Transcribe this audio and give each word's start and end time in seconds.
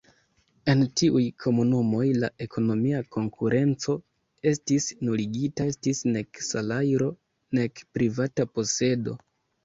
En 0.71 0.79
tiuj 0.99 1.21
komunumoj 1.43 2.05
la 2.21 2.29
ekonomia 2.45 3.01
konkurenco 3.15 3.95
estis 4.51 4.87
nuligita, 5.09 5.67
estis 5.73 6.01
nek 6.15 6.41
salajro 6.47 7.11
nek 7.59 7.83
privata 7.99 8.47
posedo. 8.55 9.15